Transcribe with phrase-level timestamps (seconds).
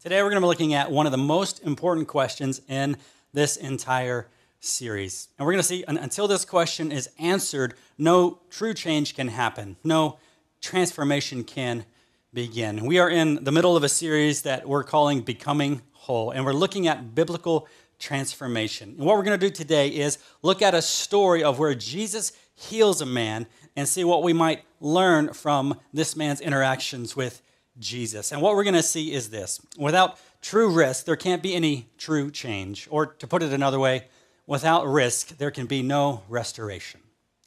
[0.00, 2.96] Today, we're going to be looking at one of the most important questions in
[3.32, 4.28] this entire
[4.60, 5.26] series.
[5.36, 9.76] And we're going to see until this question is answered, no true change can happen,
[9.82, 10.18] no
[10.60, 11.84] transformation can
[12.32, 12.86] begin.
[12.86, 16.52] We are in the middle of a series that we're calling Becoming Whole, and we're
[16.52, 17.66] looking at biblical
[17.98, 18.90] transformation.
[18.90, 22.30] And what we're going to do today is look at a story of where Jesus
[22.54, 27.42] heals a man and see what we might learn from this man's interactions with
[27.78, 28.32] Jesus.
[28.32, 31.88] And what we're going to see is this without true risk, there can't be any
[31.98, 32.88] true change.
[32.90, 34.04] Or to put it another way,
[34.46, 37.00] without risk, there can be no restoration.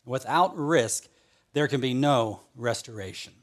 [0.06, 1.08] Without risk,
[1.54, 3.34] there can be no restoration.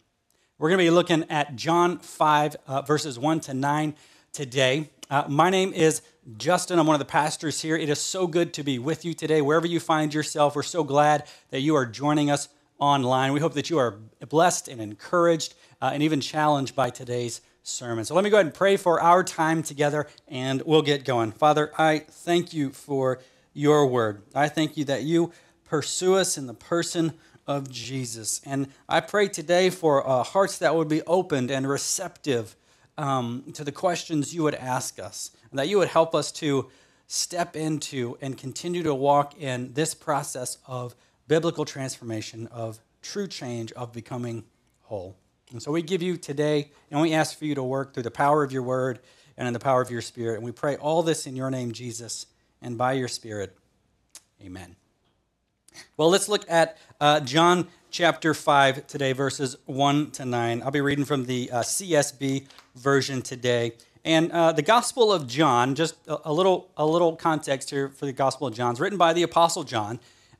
[0.58, 3.94] We're going to be looking at John 5, uh, verses 1 to 9
[4.32, 4.90] today.
[5.10, 6.02] Uh, my name is
[6.36, 6.78] Justin.
[6.78, 7.76] I'm one of the pastors here.
[7.76, 10.56] It is so good to be with you today, wherever you find yourself.
[10.56, 12.48] We're so glad that you are joining us
[12.78, 13.32] online.
[13.32, 13.98] We hope that you are
[14.28, 18.04] blessed and encouraged uh, and even challenged by today's sermon.
[18.04, 21.32] So let me go ahead and pray for our time together and we'll get going.
[21.32, 23.20] Father, I thank you for
[23.52, 24.22] your word.
[24.34, 25.32] I thank you that you
[25.64, 27.12] pursue us in the person
[27.46, 28.40] of Jesus.
[28.44, 32.54] And I pray today for uh, hearts that would be opened and receptive
[32.96, 36.68] um, to the questions you would ask us, and that you would help us to
[37.06, 40.94] step into and continue to walk in this process of
[41.26, 44.44] biblical transformation, of true change, of becoming
[44.82, 45.16] whole.
[45.52, 48.10] And so we give you today, and we ask for you to work through the
[48.10, 49.00] power of your word
[49.36, 50.36] and in the power of your spirit.
[50.36, 52.26] And we pray all this in your name, Jesus,
[52.60, 53.56] and by your spirit.
[54.44, 54.76] Amen.
[55.96, 60.62] Well, let's look at uh, John chapter 5 today, verses 1 to 9.
[60.62, 63.72] I'll be reading from the uh, CSB version today.
[64.04, 68.06] And uh, the Gospel of John, just a, a, little, a little context here for
[68.06, 69.98] the Gospel of John, is written by the Apostle John.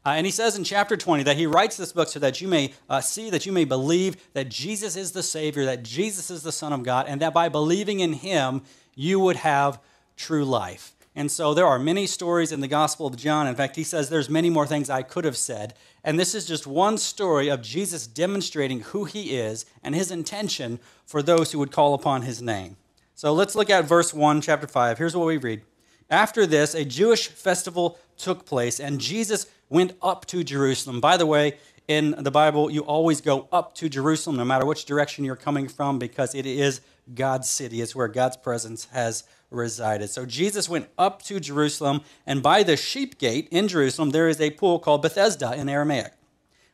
[0.08, 2.48] Uh, and he says in chapter 20 that he writes this book so that you
[2.48, 6.42] may uh, see, that you may believe that Jesus is the Savior, that Jesus is
[6.42, 8.62] the Son of God, and that by believing in him,
[8.94, 9.78] you would have
[10.16, 10.94] true life.
[11.14, 13.46] And so there are many stories in the Gospel of John.
[13.46, 15.74] In fact, he says there's many more things I could have said.
[16.02, 20.80] And this is just one story of Jesus demonstrating who he is and his intention
[21.04, 22.78] for those who would call upon his name.
[23.14, 24.96] So let's look at verse 1, chapter 5.
[24.96, 25.60] Here's what we read.
[26.08, 31.00] After this, a Jewish festival took place, and Jesus went up to Jerusalem.
[31.00, 34.84] By the way, in the Bible, you always go up to Jerusalem, no matter which
[34.84, 36.82] direction you're coming from, because it is
[37.14, 37.80] God's city.
[37.80, 40.10] It's where God's presence has resided.
[40.10, 44.40] So Jesus went up to Jerusalem, and by the sheep gate in Jerusalem, there is
[44.40, 46.12] a pool called Bethesda in Aramaic,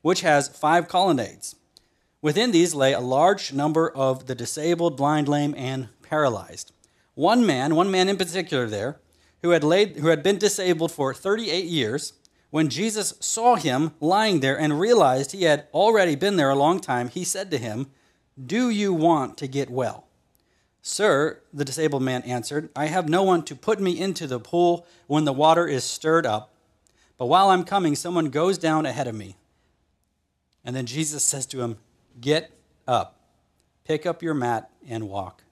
[0.02, 1.54] which has five colonnades.
[2.20, 6.72] Within these lay a large number of the disabled, blind, lame, and paralyzed.
[7.14, 8.98] One man, one man in particular there,
[9.44, 12.14] who had, laid, who had been disabled for 38 years,
[12.48, 16.80] when Jesus saw him lying there and realized he had already been there a long
[16.80, 17.90] time, he said to him,
[18.42, 20.06] Do you want to get well?
[20.80, 24.86] Sir, the disabled man answered, I have no one to put me into the pool
[25.08, 26.54] when the water is stirred up,
[27.18, 29.36] but while I'm coming, someone goes down ahead of me.
[30.64, 31.76] And then Jesus says to him,
[32.18, 32.50] Get
[32.88, 33.20] up,
[33.84, 35.44] pick up your mat, and walk.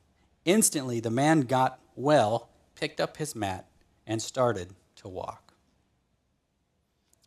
[0.47, 3.67] Instantly, the man got well, picked up his mat,
[4.07, 5.53] and started to walk.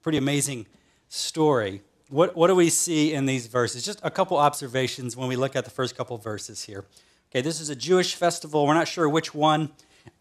[0.02, 0.68] Pretty amazing
[1.10, 1.82] story.
[2.10, 3.84] What, what do we see in these verses?
[3.84, 6.86] Just a couple observations when we look at the first couple verses here.
[7.32, 8.68] Okay, this is a Jewish festival.
[8.68, 9.72] We're not sure which one.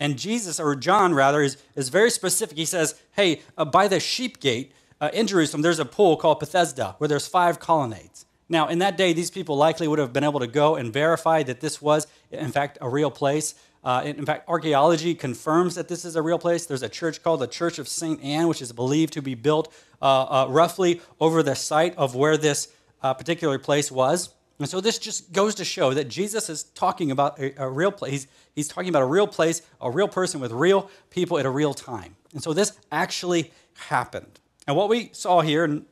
[0.00, 2.56] And Jesus, or John rather, is, is very specific.
[2.56, 6.40] He says, Hey, uh, by the sheep gate uh, in Jerusalem, there's a pool called
[6.40, 8.24] Bethesda where there's five colonnades.
[8.48, 11.42] Now, in that day, these people likely would have been able to go and verify
[11.44, 13.54] that this was, in fact, a real place.
[13.84, 16.64] Uh, in fact, archaeology confirms that this is a real place.
[16.64, 18.22] There's a church called the Church of St.
[18.22, 22.38] Anne, which is believed to be built uh, uh, roughly over the site of where
[22.38, 22.68] this
[23.02, 24.34] uh, particular place was.
[24.58, 27.92] And so this just goes to show that Jesus is talking about a, a real
[27.92, 28.12] place.
[28.12, 31.50] He's, he's talking about a real place, a real person with real people at a
[31.50, 32.16] real time.
[32.32, 33.52] And so this actually
[33.88, 34.40] happened.
[34.66, 35.84] And what we saw here in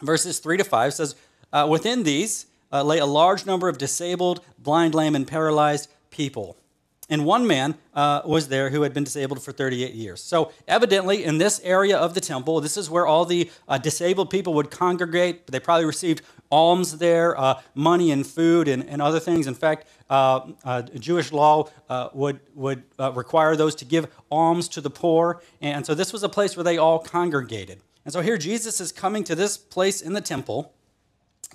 [0.00, 1.16] verses 3 to 5 says,
[1.52, 6.56] uh, Within these uh, lay a large number of disabled, blind, lame, and paralyzed people.
[7.10, 10.22] And one man uh, was there who had been disabled for 38 years.
[10.22, 14.30] So, evidently, in this area of the temple, this is where all the uh, disabled
[14.30, 15.48] people would congregate.
[15.48, 16.22] They probably received
[16.52, 19.48] alms there, uh, money and food and, and other things.
[19.48, 24.80] In fact, uh, uh, Jewish law uh, would, would require those to give alms to
[24.80, 25.42] the poor.
[25.60, 27.80] And so, this was a place where they all congregated.
[28.04, 30.72] And so, here Jesus is coming to this place in the temple.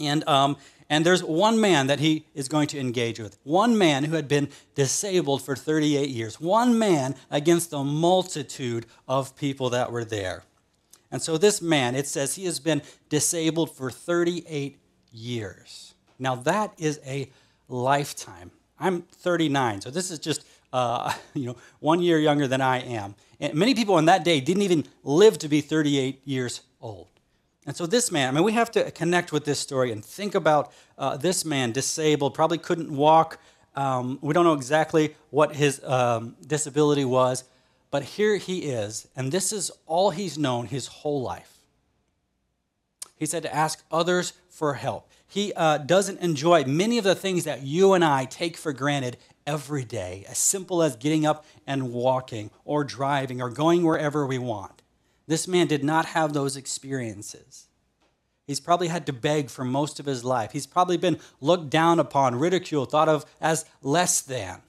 [0.02, 0.58] And um,
[0.90, 3.38] and there's one man that he is going to engage with.
[3.44, 6.40] One man who had been disabled for 38 years.
[6.40, 10.44] One man against the multitude of people that were there.
[11.12, 14.78] And so this man, it says he has been disabled for 38
[15.12, 15.94] years.
[16.20, 17.30] Now that is a
[17.68, 18.52] lifetime.
[18.80, 23.16] I'm 39, so this is just uh, you know, one year younger than I am.
[23.40, 27.08] And many people on that day didn't even live to be 38 years old.
[27.66, 30.36] And so this man, I mean, we have to connect with this story and think
[30.36, 33.40] about uh, this man, disabled, probably couldn't walk.
[33.76, 37.44] Um, we don't know exactly what his um, disability was,
[37.90, 41.60] but here he is, and this is all he's known his whole life.
[43.16, 45.10] He said to ask others for help.
[45.28, 49.18] He uh, doesn't enjoy many of the things that you and I take for granted
[49.48, 54.38] every day, as simple as getting up and walking, or driving, or going wherever we
[54.38, 54.82] want.
[55.28, 57.68] This man did not have those experiences.
[58.46, 60.52] He's probably had to beg for most of his life.
[60.52, 64.62] He's probably been looked down upon, ridiculed, thought of as less than.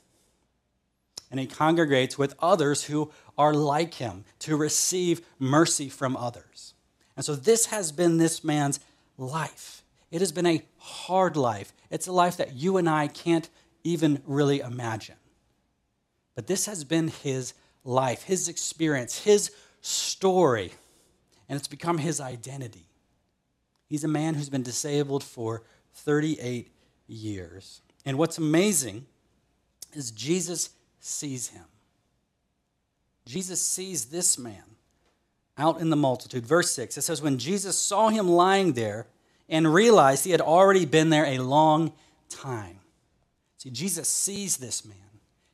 [1.31, 6.75] And he congregates with others who are like him to receive mercy from others.
[7.17, 8.81] And so this has been this man's
[9.19, 9.82] life.
[10.11, 11.73] It has been a hard life.
[11.91, 13.49] It's a life that you and I can't
[13.85, 15.17] even really imagine.
[16.35, 17.55] But this has been his
[17.85, 19.50] life, his experience, his
[19.81, 20.73] story,
[21.49, 22.87] and it's become his identity.
[23.88, 25.62] He's a man who's been disabled for
[25.94, 26.73] 38
[27.06, 27.81] years.
[28.05, 29.06] And what's amazing
[29.93, 30.70] is Jesus
[31.00, 31.64] sees him.
[33.25, 34.62] Jesus sees this man
[35.58, 36.46] out in the multitude.
[36.46, 39.06] Verse 6, it says, When Jesus saw him lying there
[39.49, 41.93] and realized he had already been there a long
[42.28, 42.81] time.
[43.58, 44.96] See, Jesus sees this man.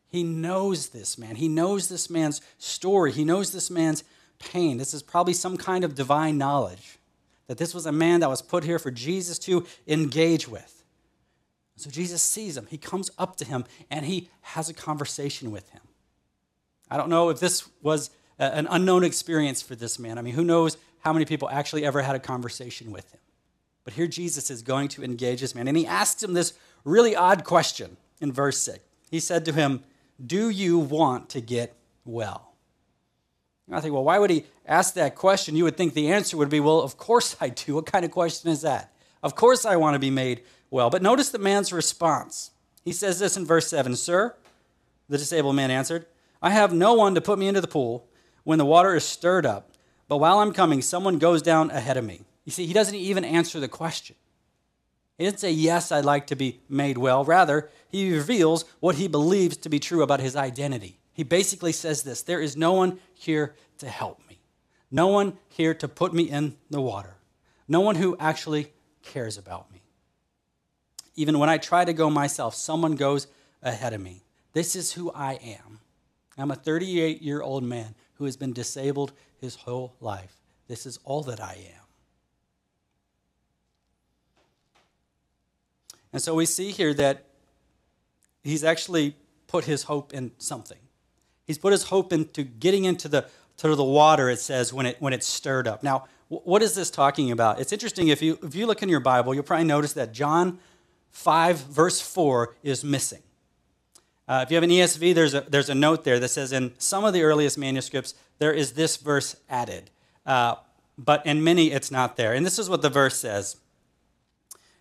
[0.08, 1.36] He knows this man.
[1.36, 3.12] He knows this man's story.
[3.12, 4.04] He knows this man's
[4.42, 4.76] pain.
[4.76, 6.98] This is probably some kind of divine knowledge
[7.46, 10.84] that this was a man that was put here for Jesus to engage with.
[11.76, 12.66] So Jesus sees him.
[12.70, 15.82] He comes up to him and he has a conversation with him.
[16.90, 20.18] I don't know if this was an unknown experience for this man.
[20.18, 23.20] I mean, who knows how many people actually ever had a conversation with him.
[23.84, 25.66] But here Jesus is going to engage this man.
[25.66, 26.52] And he asks him this
[26.84, 28.78] really odd question in verse 6.
[29.10, 29.82] He said to him,
[30.24, 31.74] Do you want to get
[32.04, 32.51] well?
[33.66, 35.56] And I think, well, why would he ask that question?
[35.56, 37.76] You would think the answer would be, well, of course I do.
[37.76, 38.92] What kind of question is that?
[39.22, 40.90] Of course I want to be made well.
[40.90, 42.50] But notice the man's response.
[42.84, 44.34] He says this in verse 7 Sir,
[45.08, 46.06] the disabled man answered,
[46.40, 48.08] I have no one to put me into the pool
[48.44, 49.70] when the water is stirred up,
[50.08, 52.22] but while I'm coming, someone goes down ahead of me.
[52.44, 54.16] You see, he doesn't even answer the question.
[55.16, 57.24] He didn't say, Yes, I'd like to be made well.
[57.24, 60.98] Rather, he reveals what he believes to be true about his identity.
[61.12, 64.38] He basically says this There is no one here to help me,
[64.90, 67.16] no one here to put me in the water,
[67.68, 68.72] no one who actually
[69.02, 69.82] cares about me.
[71.14, 73.26] Even when I try to go myself, someone goes
[73.62, 74.22] ahead of me.
[74.52, 75.80] This is who I am.
[76.38, 80.36] I'm a 38 year old man who has been disabled his whole life.
[80.68, 81.82] This is all that I am.
[86.12, 87.24] And so we see here that
[88.42, 89.16] he's actually
[89.46, 90.78] put his hope in something.
[91.46, 93.26] He's put his hope into getting into the
[93.58, 94.28] to the water.
[94.28, 95.82] It says when it when it's stirred up.
[95.82, 97.60] Now, what is this talking about?
[97.60, 100.58] It's interesting if you if you look in your Bible, you'll probably notice that John
[101.10, 103.22] five verse four is missing.
[104.28, 106.72] Uh, if you have an ESV, there's a there's a note there that says in
[106.78, 109.90] some of the earliest manuscripts there is this verse added,
[110.24, 110.54] uh,
[110.96, 112.32] but in many it's not there.
[112.32, 113.56] And this is what the verse says.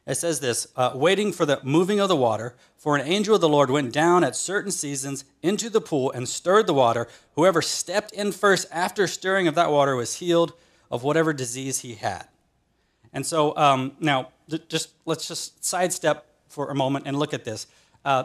[0.07, 3.41] It says this uh, waiting for the moving of the water, for an angel of
[3.41, 7.07] the Lord went down at certain seasons into the pool and stirred the water.
[7.35, 10.53] Whoever stepped in first after stirring of that water was healed
[10.89, 12.27] of whatever disease he had.
[13.13, 14.29] And so um, now,
[14.67, 17.67] just let's just sidestep for a moment and look at this.
[18.03, 18.23] Uh,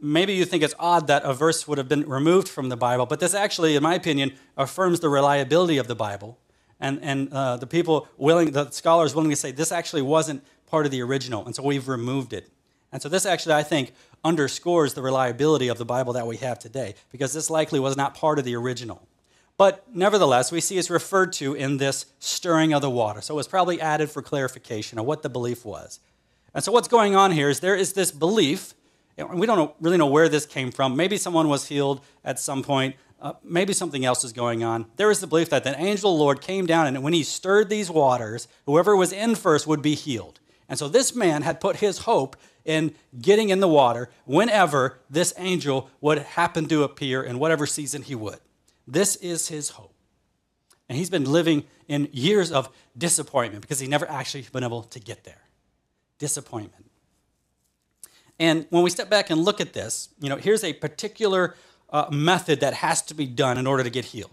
[0.00, 3.06] maybe you think it's odd that a verse would have been removed from the Bible,
[3.06, 6.38] but this actually, in my opinion, affirms the reliability of the Bible.
[6.78, 10.86] And, and uh, the people willing, the scholars willing to say this actually wasn't part
[10.86, 12.50] of the original, and so we've removed it.
[12.92, 13.92] And so this actually, I think,
[14.24, 18.14] underscores the reliability of the Bible that we have today, because this likely was not
[18.14, 19.06] part of the original.
[19.58, 23.20] But nevertheless, we see it's referred to in this stirring of the water.
[23.20, 26.00] So it was probably added for clarification of what the belief was.
[26.54, 28.74] And so what's going on here is there is this belief,
[29.16, 30.94] and we don't really know where this came from.
[30.94, 32.96] Maybe someone was healed at some point.
[33.20, 34.86] Uh, maybe something else is going on.
[34.96, 37.22] There is the belief that the angel of the Lord came down, and when he
[37.22, 40.38] stirred these waters, whoever was in first would be healed.
[40.68, 45.32] And so this man had put his hope in getting in the water whenever this
[45.38, 48.38] angel would happen to appear in whatever season he would.
[48.86, 49.94] This is his hope.
[50.88, 55.00] And he's been living in years of disappointment because he never actually been able to
[55.00, 55.42] get there.
[56.18, 56.90] Disappointment.
[58.38, 61.54] And when we step back and look at this, you know, here's a particular
[61.90, 64.32] uh, method that has to be done in order to get healed.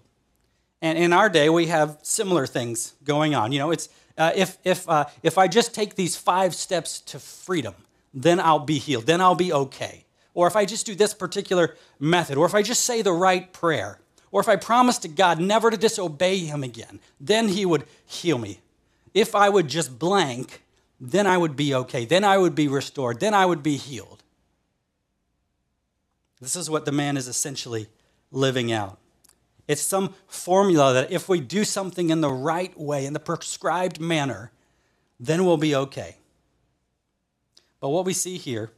[0.82, 3.52] And in our day, we have similar things going on.
[3.52, 7.20] You know, it's uh, if, if, uh, if I just take these five steps to
[7.20, 7.76] freedom,
[8.14, 9.06] then I'll be healed.
[9.06, 10.06] Then I'll be okay.
[10.34, 13.52] or if I just do this particular method, or if I just say the right
[13.54, 14.00] prayer,
[14.32, 18.38] or if I promise to God never to disobey Him again, then He would heal
[18.38, 18.60] me.
[19.14, 20.64] If I would just blank,
[21.00, 22.06] then I would be okay.
[22.06, 23.20] Then I would be restored.
[23.20, 24.24] Then I would be healed.
[26.42, 27.88] This is what the man is essentially
[28.32, 28.98] living out.
[29.68, 34.00] It's some formula that if we do something in the right way, in the prescribed
[34.00, 34.52] manner,
[35.20, 36.18] then we'll be okay.
[37.80, 38.72] But what we see here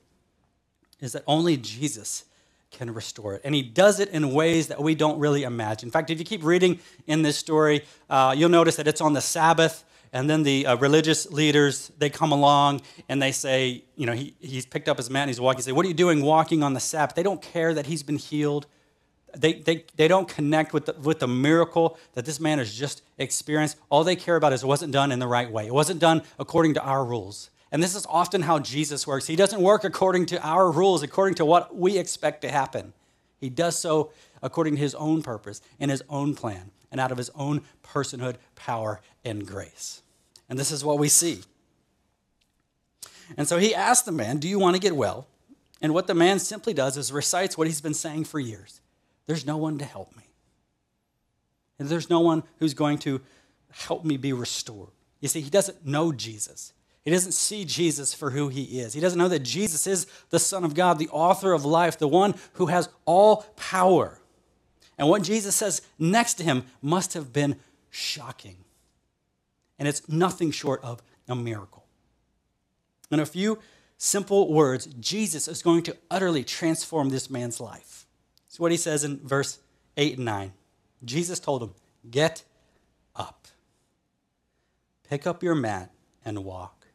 [0.99, 2.25] is that only Jesus
[2.71, 3.41] can restore it.
[3.43, 5.87] And he does it in ways that we don't really imagine.
[5.87, 9.13] In fact, if you keep reading in this story, uh, you'll notice that it's on
[9.13, 9.83] the Sabbath.
[10.11, 14.33] And then the uh, religious leaders, they come along and they say, you know, he,
[14.39, 15.57] he's picked up his mat and he's walking.
[15.57, 17.15] They say, What are you doing walking on the Sabbath?
[17.15, 18.67] They don't care that he's been healed.
[19.35, 23.01] They, they, they don't connect with the, with the miracle that this man has just
[23.17, 23.77] experienced.
[23.89, 26.23] All they care about is it wasn't done in the right way, it wasn't done
[26.39, 27.49] according to our rules.
[27.71, 29.27] And this is often how Jesus works.
[29.27, 32.93] He doesn't work according to our rules, according to what we expect to happen.
[33.37, 34.11] He does so
[34.41, 38.35] according to his own purpose and his own plan and out of his own personhood,
[38.55, 40.01] power, and grace.
[40.47, 41.41] And this is what we see.
[43.35, 45.27] And so he asked the man, Do you want to get well?
[45.81, 48.81] And what the man simply does is recites what he's been saying for years
[49.27, 50.23] There's no one to help me.
[51.79, 53.21] And there's no one who's going to
[53.71, 54.89] help me be restored.
[55.19, 56.73] You see, he doesn't know Jesus.
[57.03, 58.93] He doesn't see Jesus for who he is.
[58.93, 62.07] He doesn't know that Jesus is the Son of God, the author of life, the
[62.07, 64.19] one who has all power.
[64.97, 67.57] And what Jesus says next to him must have been
[67.89, 68.57] shocking.
[69.77, 71.85] And it's nothing short of a miracle.
[73.11, 73.59] In a few
[73.97, 78.05] simple words, Jesus is going to utterly transform this man's life.
[78.55, 79.59] It's what he says in verse
[79.97, 80.53] 8 and 9.
[81.03, 81.71] Jesus told him,
[82.09, 82.45] Get
[83.13, 83.49] up,
[85.09, 85.91] pick up your mat,
[86.23, 86.87] and walk.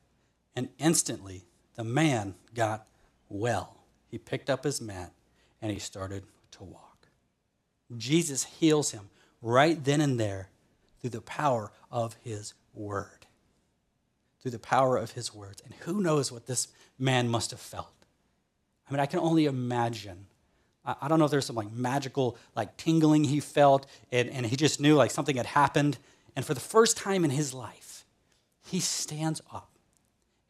[0.57, 2.87] And instantly the man got
[3.29, 3.76] well.
[4.09, 5.12] He picked up his mat
[5.61, 7.09] and he started to walk.
[7.95, 9.11] Jesus heals him
[9.43, 10.49] right then and there
[10.99, 13.26] through the power of his word.
[14.40, 15.62] Through the power of his words.
[15.62, 18.07] And who knows what this man must have felt?
[18.88, 20.25] I mean, I can only imagine.
[21.00, 24.56] I don't know if there's some like magical like tingling he felt, and, and he
[24.56, 25.99] just knew like something had happened.
[26.37, 28.04] And for the first time in his life,
[28.64, 29.70] he stands up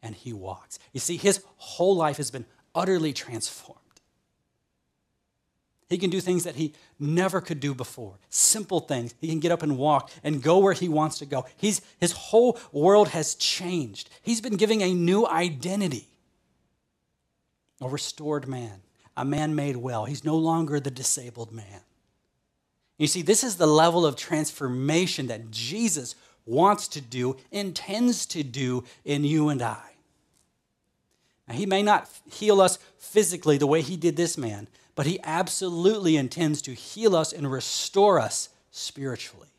[0.01, 0.79] and he walks.
[0.93, 3.79] You see, his whole life has been utterly transformed.
[5.89, 8.13] He can do things that he never could do before.
[8.29, 9.13] Simple things.
[9.19, 11.45] He can get up and walk and go where he wants to go.
[11.57, 14.09] He's, his whole world has changed.
[14.21, 16.07] He's been giving a new identity.
[17.81, 18.83] A restored man,
[19.21, 20.05] a man made well.
[20.05, 21.81] He's no longer the disabled man.
[22.97, 26.15] You see, this is the level of transformation that Jesus
[26.47, 29.83] wants to do, intends to do in you and I.
[31.47, 35.19] Now, he may not heal us physically the way he did this man, but he
[35.23, 39.49] absolutely intends to heal us and restore us spiritually.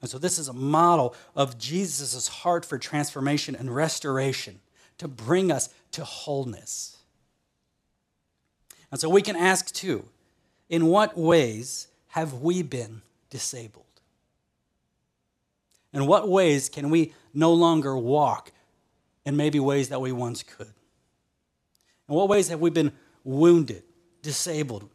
[0.00, 4.58] And so, this is a model of Jesus' heart for transformation and restoration
[4.98, 6.96] to bring us to wholeness.
[8.90, 10.04] And so, we can ask too
[10.68, 13.84] in what ways have we been disabled?
[15.92, 18.52] In what ways can we no longer walk
[19.24, 20.72] in maybe ways that we once could?
[22.08, 22.92] In what ways have we been
[23.24, 23.82] wounded,
[24.22, 24.88] disabled,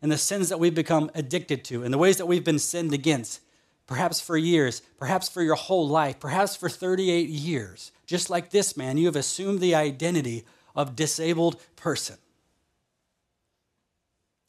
[0.00, 2.92] and the sins that we've become addicted to, and the ways that we've been sinned
[2.92, 3.40] against,
[3.86, 7.92] perhaps for years, perhaps for your whole life, perhaps for 38 years.
[8.06, 10.44] Just like this man, you have assumed the identity
[10.74, 12.16] of disabled person.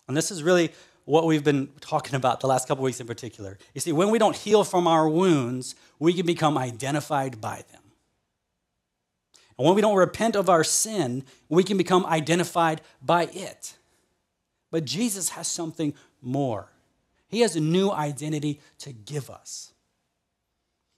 [0.08, 0.72] And this is really
[1.06, 3.58] what we've been talking about the last couple weeks in particular.
[3.74, 7.82] You see, when we don't heal from our wounds, we can become identified by them.
[9.58, 13.76] And when we don't repent of our sin, we can become identified by it.
[14.72, 16.70] But Jesus has something more.
[17.28, 19.74] He has a new identity to give us.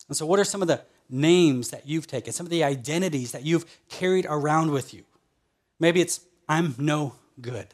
[0.07, 3.31] And so, what are some of the names that you've taken, some of the identities
[3.31, 5.03] that you've carried around with you?
[5.79, 7.67] Maybe it's, I'm no good.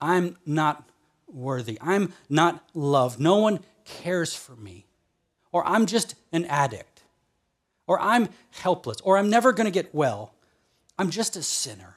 [0.00, 0.88] I'm not
[1.26, 1.78] worthy.
[1.80, 3.20] I'm not loved.
[3.20, 4.86] No one cares for me.
[5.52, 6.98] Or I'm just an addict
[7.88, 10.34] or I'm helpless, or I'm never going to get well.
[10.98, 11.96] I'm just a sinner.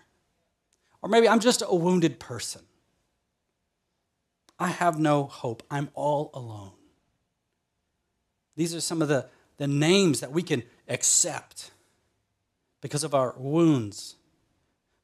[1.04, 2.62] Or maybe I'm just a wounded person.
[4.58, 5.64] I have no hope.
[5.70, 6.72] I'm all alone.
[8.56, 9.28] These are some of the,
[9.58, 11.72] the names that we can accept
[12.80, 14.16] because of our wounds,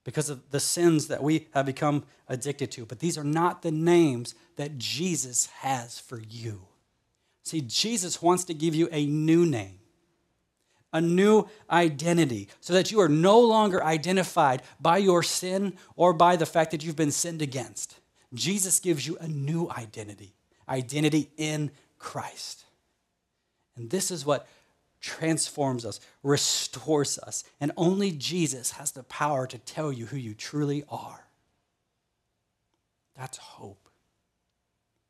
[0.07, 2.85] because of the sins that we have become addicted to.
[2.85, 6.61] But these are not the names that Jesus has for you.
[7.43, 9.79] See, Jesus wants to give you a new name
[10.93, 16.37] a new identity so that you are no longer identified by your sin or by
[16.37, 17.99] the fact that you've been sinned against.
[18.33, 20.33] Jesus gives you a new identity,
[20.69, 22.63] identity in Christ.
[23.75, 24.47] And this is what
[25.00, 30.34] transforms us, restores us, and only Jesus has the power to tell you who you
[30.34, 31.27] truly are.
[33.16, 33.89] That's hope.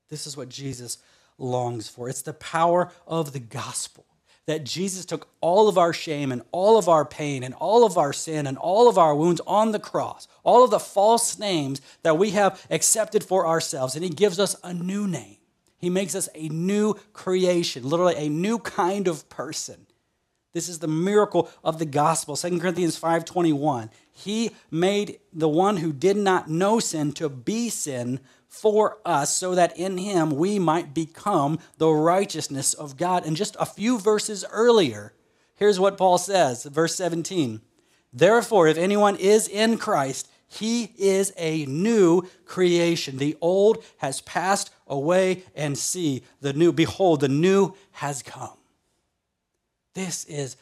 [0.09, 0.97] This is what Jesus
[1.37, 2.09] longs for.
[2.09, 4.05] It's the power of the gospel
[4.47, 7.97] that Jesus took all of our shame and all of our pain and all of
[7.97, 11.81] our sin and all of our wounds on the cross, all of the false names
[12.01, 15.37] that we have accepted for ourselves, and He gives us a new name.
[15.77, 19.87] He makes us a new creation, literally a new kind of person.
[20.53, 22.35] This is the miracle of the gospel.
[22.35, 23.91] 2 Corinthians 5:21.
[24.11, 29.53] He made the one who did not know sin to be sin for us so
[29.53, 33.23] that in him we might become the righteousness of God.
[33.25, 35.13] And just a few verses earlier,
[35.55, 37.61] here's what Paul says, verse 17.
[38.11, 43.17] Therefore, if anyone is in Christ, he is a new creation.
[43.17, 48.57] The old has passed away, and see, the new, behold, the new has come.
[49.93, 50.55] This is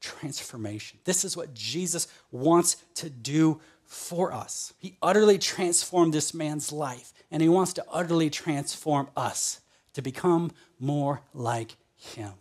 [0.00, 0.98] transformation.
[1.04, 4.72] This is what Jesus wants to do for us.
[4.78, 9.60] He utterly transformed this man's life, and he wants to utterly transform us
[9.94, 12.32] to become more like him.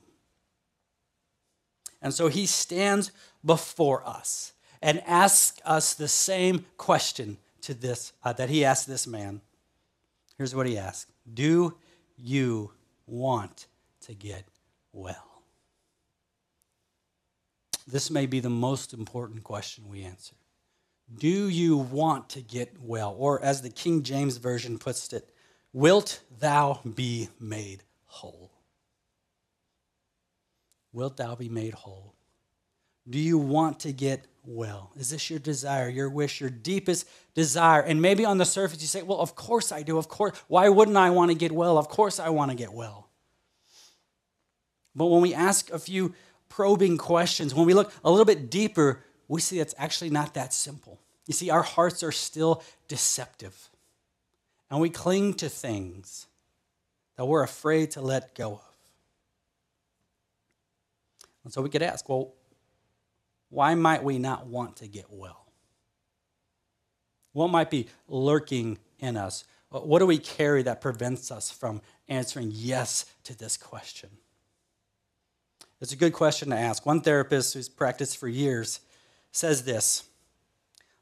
[2.01, 3.11] And so he stands
[3.43, 4.52] before us
[4.83, 9.41] and asks us the same question to this uh, that he asked this man.
[10.37, 11.77] Here's what he asked Do
[12.17, 12.71] you
[13.07, 13.67] want
[14.01, 14.43] to get
[14.91, 15.41] well?
[17.87, 20.35] This may be the most important question we answer.
[21.17, 23.15] Do you want to get well?
[23.17, 25.29] Or, as the King James Version puts it,
[25.73, 28.51] wilt thou be made whole?
[30.91, 32.15] Wilt thou be made whole?
[33.09, 34.91] Do you want to get well?
[34.95, 37.81] Is this your desire, your wish, your deepest desire?
[37.81, 39.97] And maybe on the surface you say, well, of course I do.
[39.97, 40.37] Of course.
[40.47, 41.77] Why wouldn't I want to get well?
[41.77, 43.09] Of course I want to get well.
[44.95, 46.13] But when we ask a few
[46.49, 50.53] probing questions, when we look a little bit deeper, we see it's actually not that
[50.53, 50.99] simple.
[51.25, 53.69] You see, our hearts are still deceptive,
[54.69, 56.27] and we cling to things
[57.15, 58.61] that we're afraid to let go of.
[61.43, 62.33] And so we could ask, well,
[63.53, 65.45] why might we not want to get well?
[67.33, 69.43] What might be lurking in us?
[69.69, 74.09] What do we carry that prevents us from answering yes to this question?
[75.81, 76.85] It's a good question to ask.
[76.85, 78.79] One therapist who's practiced for years
[79.31, 80.03] says this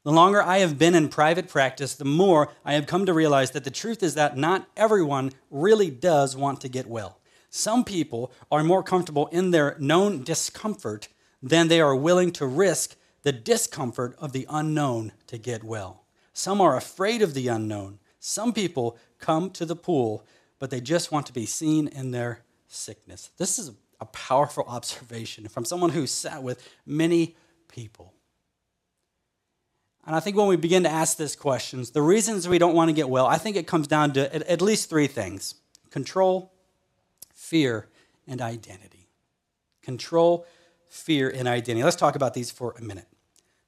[0.04, 3.52] The longer I have been in private practice, the more I have come to realize
[3.52, 7.20] that the truth is that not everyone really does want to get well.
[7.50, 11.08] Some people are more comfortable in their known discomfort
[11.42, 16.04] then they are willing to risk the discomfort of the unknown to get well.
[16.34, 18.00] Some are afraid of the unknown.
[18.20, 20.26] Some people come to the pool,
[20.60, 23.32] but they just want to be seen in their sickness.
[23.38, 27.36] This is a powerful observation from someone who sat with many
[27.68, 28.14] people.
[30.06, 32.90] And I think when we begin to ask these questions, the reasons we don't want
[32.90, 35.56] to get well, I think it comes down to at least three things
[35.92, 36.52] control,
[37.34, 37.88] fear,
[38.28, 39.10] and identity.
[39.84, 40.46] Control,
[40.92, 41.84] fear, and identity.
[41.84, 43.08] Let's talk about these for a minute.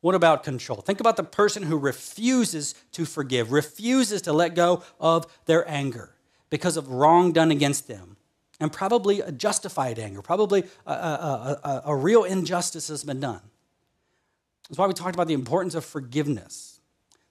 [0.02, 0.82] What about control?
[0.82, 6.14] Think about the person who refuses to forgive, refuses to let go of their anger
[6.50, 8.18] because of wrong done against them,
[8.60, 13.42] and probably a justified anger, probably a, a, a, a real injustice has been done.
[14.68, 16.82] That's why we talked about the importance of forgiveness.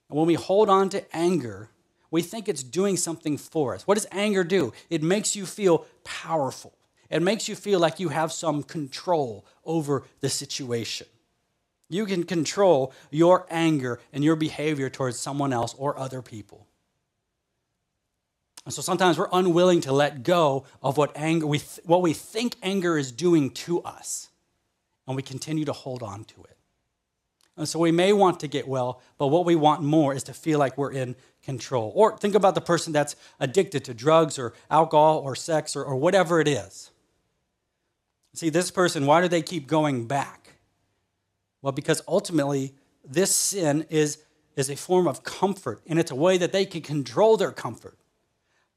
[0.09, 1.69] And when we hold on to anger,
[2.09, 3.85] we think it's doing something for us.
[3.85, 4.73] What does anger do?
[4.89, 6.73] It makes you feel powerful.
[7.13, 11.05] It makes you feel like you have some control over the situation.
[11.87, 16.65] You can control your anger and your behavior towards someone else or other people.
[18.65, 22.13] And so sometimes we're unwilling to let go of what anger we th- what we
[22.13, 24.29] think anger is doing to us,
[25.05, 26.57] and we continue to hold on to it.
[27.55, 30.33] And so we may want to get well, but what we want more is to
[30.33, 31.91] feel like we're in control.
[31.93, 35.95] Or think about the person that's addicted to drugs or alcohol or sex or, or
[35.95, 36.89] whatever it is.
[38.33, 40.53] See, this person, why do they keep going back?
[41.61, 42.73] Well, because ultimately,
[43.05, 44.17] this sin is,
[44.55, 47.97] is a form of comfort, and it's a way that they can control their comfort.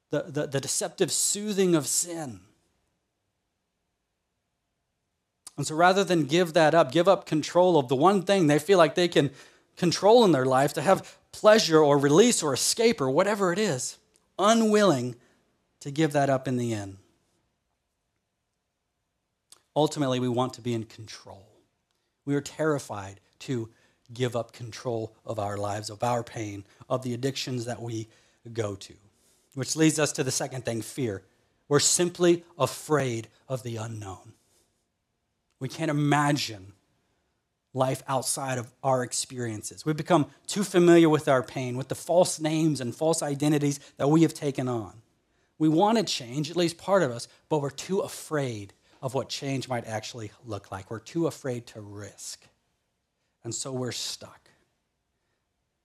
[0.09, 2.39] The, the, the deceptive soothing of sin.
[5.57, 8.59] And so rather than give that up, give up control of the one thing they
[8.59, 9.31] feel like they can
[9.75, 13.97] control in their life to have pleasure or release or escape or whatever it is,
[14.39, 15.15] unwilling
[15.81, 16.97] to give that up in the end.
[19.77, 21.47] Ultimately we want to be in control.
[22.25, 23.69] We are terrified to
[24.11, 28.07] give up control of our lives, of our pain, of the addictions that we
[28.51, 28.93] go to.
[29.53, 31.21] Which leads us to the second thing fear.
[31.69, 34.33] We're simply afraid of the unknown.
[35.59, 36.73] We can't imagine
[37.73, 39.85] life outside of our experiences.
[39.85, 44.09] We've become too familiar with our pain, with the false names and false identities that
[44.09, 45.01] we have taken on.
[45.59, 49.29] We want to change, at least part of us, but we're too afraid of what
[49.29, 50.89] change might actually look like.
[50.89, 52.45] We're too afraid to risk.
[53.43, 54.49] And so we're stuck.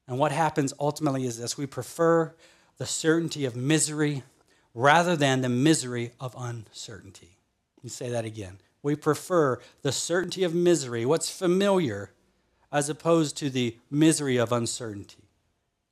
[0.09, 2.35] And what happens ultimately is this we prefer
[2.79, 4.25] the certainty of misery
[4.75, 7.38] rather than the misery of uncertainty.
[7.77, 8.59] Let me say that again.
[8.83, 12.11] We prefer the certainty of misery, what's familiar,
[12.72, 15.29] as opposed to the misery of uncertainty.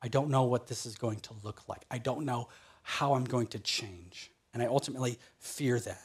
[0.02, 1.84] I don't know what this is going to look like.
[1.90, 2.48] I don't know
[2.82, 4.30] how I'm going to change.
[4.52, 6.02] And I ultimately fear that.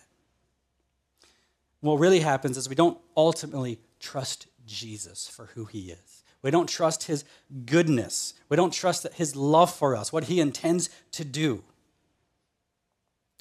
[1.85, 6.23] What really happens is we don't ultimately trust Jesus for who he is.
[6.41, 7.23] We don't trust his
[7.65, 8.33] goodness.
[8.49, 11.63] We don't trust that his love for us, what he intends to do.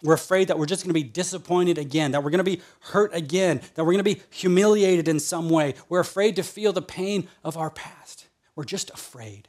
[0.03, 2.61] We're afraid that we're just going to be disappointed again, that we're going to be
[2.81, 5.75] hurt again, that we're going to be humiliated in some way.
[5.89, 8.27] We're afraid to feel the pain of our past.
[8.57, 9.49] We're just afraid.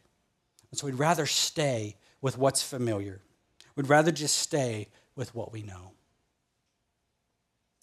[0.71, 3.19] And so we'd rather stay with what's familiar.
[3.75, 5.94] We'd rather just stay with what we know.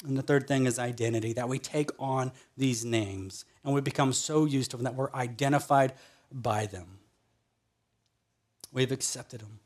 [0.05, 4.13] And the third thing is identity, that we take on these names and we become
[4.13, 5.93] so used to them that we're identified
[6.33, 6.99] by them.
[8.73, 9.61] We've accepted them.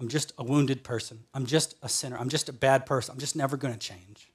[0.00, 1.24] I'm just a wounded person.
[1.32, 2.18] I'm just a sinner.
[2.18, 3.12] I'm just a bad person.
[3.12, 4.30] I'm just never going to change.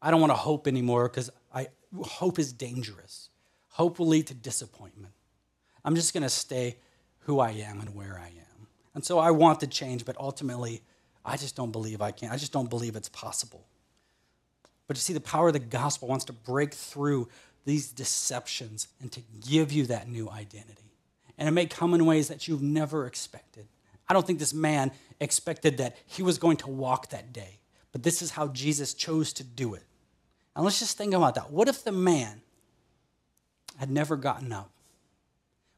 [0.00, 1.68] I don't want to hope anymore because I
[2.02, 3.30] hope is dangerous.
[3.70, 5.14] Hope will lead to disappointment.
[5.84, 6.76] I'm just going to stay
[7.20, 8.68] who I am and where I am.
[8.94, 10.82] And so I want to change, but ultimately,
[11.24, 12.30] I just don't believe I can.
[12.30, 13.66] I just don't believe it's possible.
[14.86, 17.28] But to see, the power of the gospel wants to break through
[17.64, 20.92] these deceptions and to give you that new identity.
[21.38, 23.66] And it may come in ways that you've never expected.
[24.08, 27.58] I don't think this man expected that he was going to walk that day,
[27.92, 29.82] but this is how Jesus chose to do it.
[30.54, 31.50] And let's just think about that.
[31.50, 32.42] What if the man
[33.78, 34.70] had never gotten up?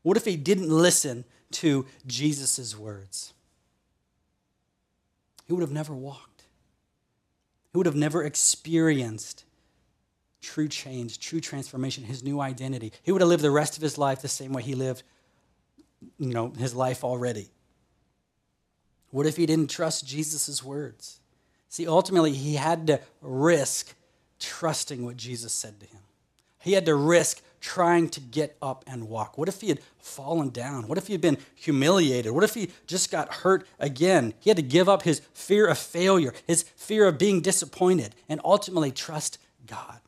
[0.03, 3.33] What if he didn't listen to Jesus' words?
[5.47, 6.36] He would have never walked.
[7.77, 9.45] He would have never experienced
[10.41, 12.91] true change, true transformation, his new identity.
[13.03, 15.03] He would have lived the rest of his life the same way he lived,
[16.17, 17.51] you know, his life already.
[19.11, 21.21] What if he didn't trust Jesus' words?
[21.69, 23.95] See, ultimately, he had to risk
[24.41, 26.01] trusting what Jesus said to him.
[26.63, 29.37] He had to risk trying to get up and walk.
[29.37, 30.87] What if he had fallen down?
[30.87, 32.31] What if he had been humiliated?
[32.31, 34.35] What if he just got hurt again?
[34.39, 38.41] He had to give up his fear of failure, his fear of being disappointed, and
[38.45, 39.99] ultimately trust God.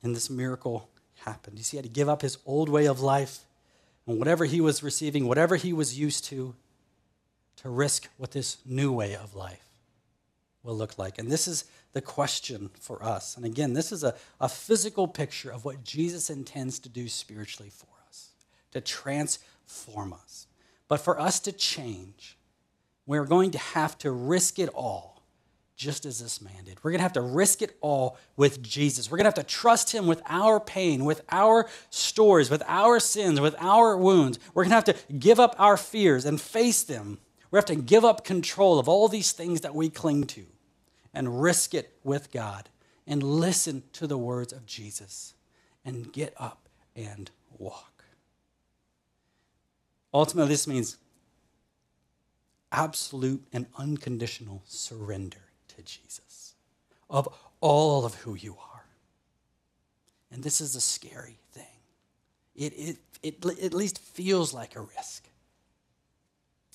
[0.00, 0.88] And this miracle
[1.24, 1.58] happened.
[1.58, 3.40] You see, he had to give up his old way of life
[4.06, 6.54] and whatever he was receiving, whatever he was used to,
[7.56, 9.64] to risk what this new way of life
[10.62, 11.18] will look like.
[11.18, 13.36] And this is the question for us.
[13.36, 17.70] And again, this is a, a physical picture of what Jesus intends to do spiritually
[17.70, 18.30] for us,
[18.72, 20.46] to transform us.
[20.86, 22.36] But for us to change,
[23.06, 25.22] we're going to have to risk it all
[25.76, 26.76] just as this man did.
[26.82, 29.10] We're going to have to risk it all with Jesus.
[29.10, 32.98] We're going to have to trust him with our pain, with our stories, with our
[32.98, 34.40] sins, with our wounds.
[34.54, 37.18] We're going to have to give up our fears and face them
[37.50, 40.44] we have to give up control of all these things that we cling to
[41.14, 42.68] and risk it with God
[43.06, 45.34] and listen to the words of Jesus
[45.84, 48.04] and get up and walk.
[50.12, 50.96] Ultimately, this means
[52.72, 56.54] absolute and unconditional surrender to Jesus
[57.08, 57.28] of
[57.60, 58.84] all of who you are.
[60.30, 61.64] And this is a scary thing.
[62.54, 65.28] It, it, it, it at least feels like a risk.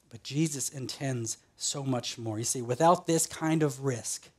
[0.09, 2.37] But Jesus intends so much more.
[2.37, 4.29] You see, without this kind of risk,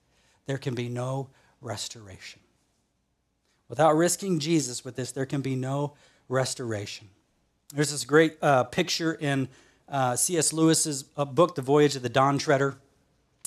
[0.47, 1.29] there can be no
[1.61, 2.41] restoration.
[3.69, 5.95] Without risking Jesus with this, there can be no
[6.29, 7.09] restoration.
[7.75, 9.49] There's this great uh, picture in
[9.89, 10.53] uh, C.S.
[10.53, 12.77] Lewis's uh, book, The Voyage of the Dawn Treader,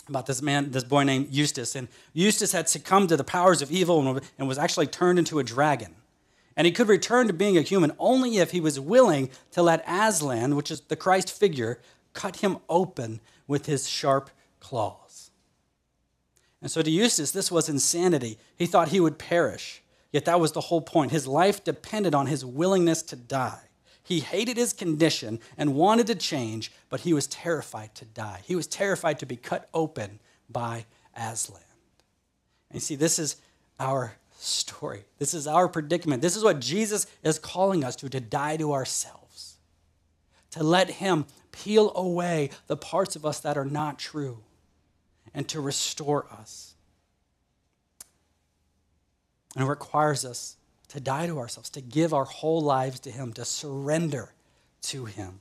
[0.09, 1.75] about this man, this boy named Eustace.
[1.75, 5.39] And Eustace had succumbed to the powers of evil and, and was actually turned into
[5.39, 5.95] a dragon.
[6.55, 9.83] And he could return to being a human only if he was willing to let
[9.87, 11.79] Aslan, which is the Christ figure,
[12.13, 14.29] cut him open with his sharp
[14.59, 15.31] claws.
[16.61, 18.37] And so to Eustace, this was insanity.
[18.55, 19.81] He thought he would perish.
[20.11, 21.11] Yet that was the whole point.
[21.11, 23.61] His life depended on his willingness to die.
[24.03, 28.41] He hated his condition and wanted to change, but he was terrified to die.
[28.45, 31.61] He was terrified to be cut open by Aslan.
[32.69, 33.35] And you see, this is
[33.79, 35.03] our story.
[35.19, 36.21] This is our predicament.
[36.21, 39.57] This is what Jesus is calling us to to die to ourselves,
[40.51, 41.25] to let Him
[41.63, 44.39] peel away the parts of us that are not true,
[45.33, 46.75] and to restore us.
[49.55, 50.55] And it requires us
[50.89, 54.33] to die to ourselves, to give our whole lives to Him, to surrender
[54.83, 55.39] to Him.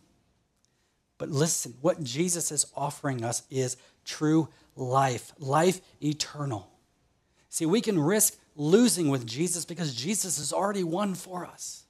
[1.19, 6.71] But listen, what Jesus is offering us is true life, life eternal.
[7.49, 11.86] See, we can risk losing with Jesus because Jesus has already won for us.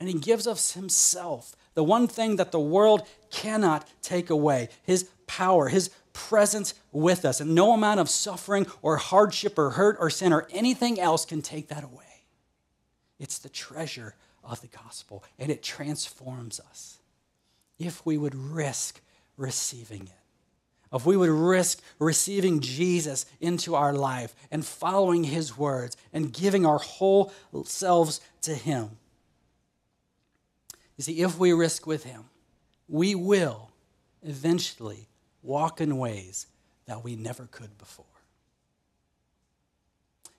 [0.00, 5.08] And he gives us himself, the one thing that the world cannot take away his
[5.26, 7.40] power, his presence with us.
[7.40, 11.42] And no amount of suffering or hardship or hurt or sin or anything else can
[11.42, 12.24] take that away.
[13.18, 16.98] It's the treasure of the gospel, and it transforms us
[17.78, 19.00] if we would risk
[19.36, 20.20] receiving it
[20.92, 26.66] if we would risk receiving Jesus into our life and following his words and giving
[26.66, 27.32] our whole
[27.64, 28.90] selves to him.
[31.00, 32.24] You see, if we risk with him,
[32.86, 33.70] we will
[34.22, 35.08] eventually
[35.42, 36.46] walk in ways
[36.84, 38.04] that we never could before.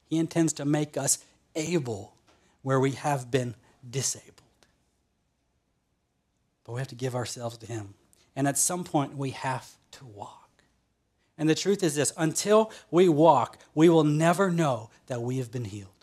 [0.05, 1.17] He intends to make us
[1.55, 2.13] able
[2.61, 3.55] where we have been
[3.89, 4.35] disabled.
[6.63, 7.95] But we have to give ourselves to him.
[8.35, 10.61] And at some point, we have to walk.
[11.39, 15.51] And the truth is this until we walk, we will never know that we have
[15.51, 16.00] been healed.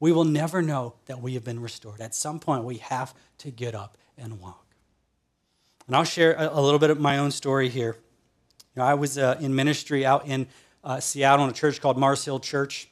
[0.00, 2.00] We will never know that we have been restored.
[2.00, 4.66] At some point, we have to get up and walk.
[5.86, 7.96] And I'll share a, little bit of my own story here.
[8.74, 10.46] You know, I was uh, in ministry out in
[10.82, 12.88] uh, Seattle in a church called Mars Hill Church.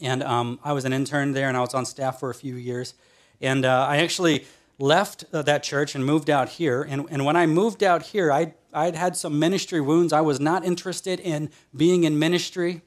[0.00, 2.54] And um, I was an intern there, and I was on staff for a few
[2.54, 2.94] years.
[3.40, 4.46] And uh, I actually
[4.78, 6.82] left uh, that church and moved out here.
[6.82, 10.12] And, and when I moved out here, I I'd had some ministry wounds.
[10.12, 12.82] I was not interested in being in ministry.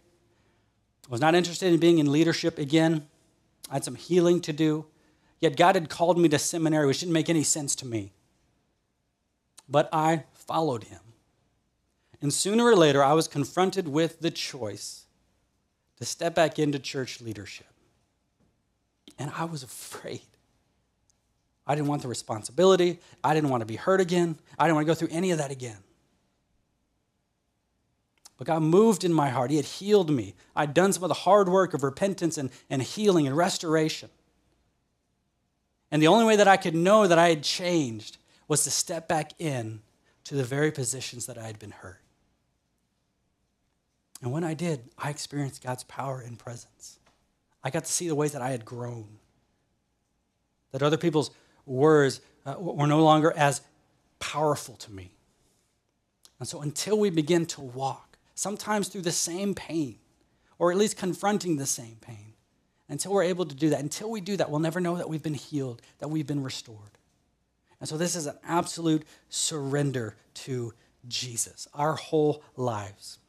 [1.07, 3.05] I was not interested in being in leadership again.
[3.69, 4.85] I had some healing to do.
[5.39, 8.13] Yet God had called me to seminary, which didn't make any sense to me.
[9.67, 10.99] But I followed him.
[12.21, 15.05] And sooner or later, I was confronted with the choice
[15.97, 17.67] to step back into church leadership.
[19.17, 20.21] And I was afraid.
[21.67, 22.99] I didn't want the responsibility.
[23.23, 24.37] I didn't want to be hurt again.
[24.57, 25.77] I didn't want to go through any of that again.
[28.37, 29.49] But God moved in my heart.
[29.49, 30.35] He had healed me.
[30.55, 34.09] I'd done some of the hard work of repentance and, and healing and restoration.
[35.91, 38.17] And the only way that I could know that I had changed
[38.47, 39.81] was to step back in
[40.25, 42.01] to the very positions that I had been hurt.
[44.21, 46.99] And when I did, I experienced God's power and presence.
[47.63, 49.07] I got to see the ways that I had grown,
[50.71, 51.31] that other people's
[51.65, 53.61] words uh, were no longer as
[54.19, 55.11] powerful to me.
[56.39, 59.97] And so until we begin to walk, sometimes through the same pain,
[60.59, 62.33] or at least confronting the same pain,
[62.87, 65.23] until we're able to do that, until we do that, we'll never know that we've
[65.23, 66.99] been healed, that we've been restored.
[67.79, 70.73] And so this is an absolute surrender to
[71.07, 73.19] Jesus, our whole lives.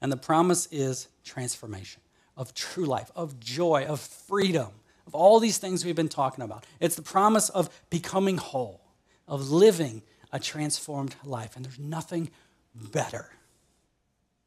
[0.00, 2.02] And the promise is transformation
[2.36, 4.68] of true life, of joy, of freedom
[5.06, 6.64] of all these things we've been talking about.
[6.80, 8.80] It's the promise of becoming whole,
[9.26, 11.56] of living a transformed life.
[11.56, 12.30] And there's nothing
[12.74, 13.30] better.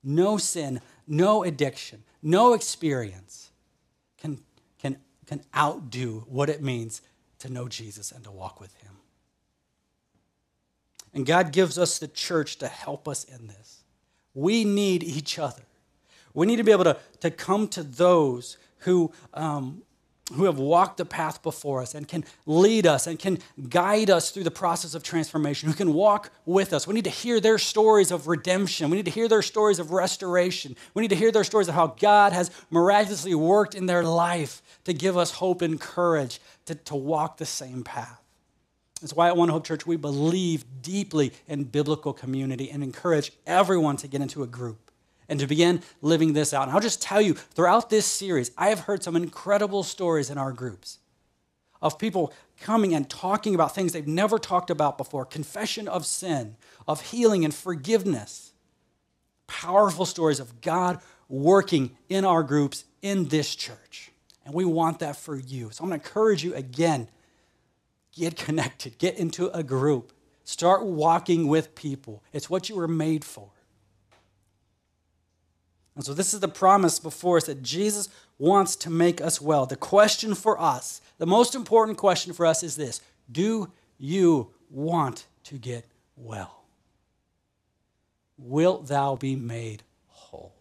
[0.04, 3.52] No sin, no addiction, no experience
[4.18, 4.40] can,
[4.80, 7.02] can, can outdo what it means
[7.40, 8.92] to know Jesus and to walk with Him.
[11.14, 13.84] And God gives us the church to help us in this.
[14.34, 15.64] We need each other.
[16.34, 19.84] We need to be able to, to come to those who, um,
[20.34, 23.38] who have walked the path before us and can lead us and can
[23.70, 26.88] guide us through the process of transformation, who can walk with us.
[26.88, 28.90] We need to hear their stories of redemption.
[28.90, 30.76] We need to hear their stories of restoration.
[30.96, 34.64] We need to hear their stories of how God has miraculously worked in their life
[34.86, 38.20] to give us hope and courage to, to walk the same path.
[39.02, 43.98] That's why at One Hope Church, we believe deeply in biblical community and encourage everyone
[43.98, 44.85] to get into a group
[45.28, 46.64] and to begin living this out.
[46.64, 50.38] And I'll just tell you, throughout this series, I have heard some incredible stories in
[50.38, 51.00] our groups
[51.82, 56.56] of people coming and talking about things they've never talked about before confession of sin,
[56.88, 58.54] of healing and forgiveness.
[59.48, 64.12] Powerful stories of God working in our groups in this church.
[64.46, 65.70] And we want that for you.
[65.72, 67.10] So I'm going to encourage you again
[68.16, 70.14] get connected, get into a group,
[70.46, 72.24] start walking with people.
[72.32, 73.50] It's what you were made for.
[75.96, 79.66] And so, this is the promise before us that Jesus wants to make us well.
[79.66, 85.26] The question for us, the most important question for us is this Do you want
[85.46, 85.86] to get
[86.18, 86.64] well?
[88.38, 90.54] Wilt thou be made whole?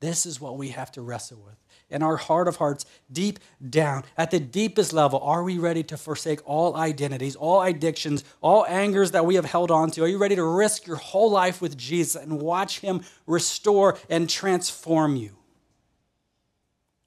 [0.00, 1.56] This is what we have to wrestle with.
[1.88, 3.38] In our heart of hearts, deep
[3.70, 8.66] down, at the deepest level, are we ready to forsake all identities, all addictions, all
[8.66, 10.02] angers that we have held on to?
[10.02, 14.28] Are you ready to risk your whole life with Jesus and watch Him restore and
[14.28, 15.36] transform you?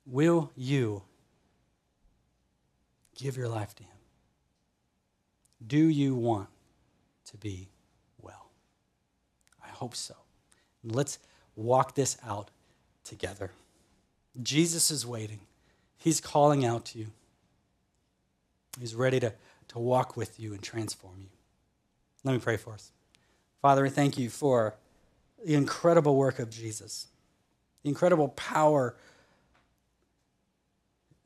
[0.05, 1.03] Will you
[3.15, 3.91] give your life to Him?
[5.65, 6.47] Do you want
[7.25, 7.67] to be
[8.21, 8.49] well?
[9.61, 10.15] I hope so.
[10.85, 11.19] Let's
[11.57, 12.49] walk this out
[13.03, 13.51] together.
[14.41, 15.39] Jesus is waiting.
[15.97, 17.07] He's calling out to you.
[18.79, 19.33] He's ready to,
[19.69, 21.29] to walk with you and transform you.
[22.23, 22.91] Let me pray for us.
[23.61, 24.75] Father, we thank you for
[25.45, 27.07] the incredible work of Jesus,
[27.83, 28.95] the incredible power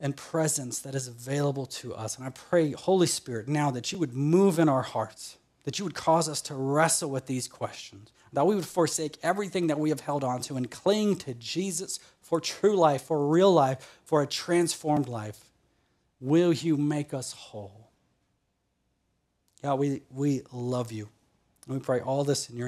[0.00, 2.16] and presence that is available to us.
[2.16, 5.84] And I pray, Holy Spirit, now that you would move in our hearts, that you
[5.84, 9.90] would cause us to wrestle with these questions, that we would forsake everything that we
[9.90, 14.22] have held on to and cling to Jesus for true life, for real life, for
[14.22, 15.38] a transformed life.
[16.20, 17.90] Will you make us whole?
[19.62, 21.08] God, we, we love you.
[21.66, 22.62] We pray all this in your name.